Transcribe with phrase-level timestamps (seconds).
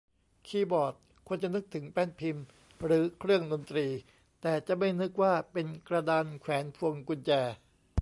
[0.47, 0.93] คีย์บอร์ด
[1.27, 2.45] คนจะนึกถึงแป้นพิมพ์
[2.85, 3.87] หรือเครื่องดนตรี
[4.41, 7.31] แต่จะไม่นึกว่าเป็นกระดานแขวนพวงกุญแจ